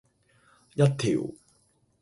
[0.73, 1.29] 一條